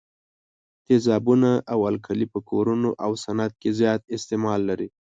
تیزابونه 0.85 1.51
او 1.73 1.79
القلي 1.91 2.27
په 2.33 2.39
کورونو 2.49 2.89
او 3.03 3.11
صنعت 3.23 3.53
کې 3.61 3.69
زیات 3.79 4.01
استعمال 4.15 4.59
لري. 4.69 4.87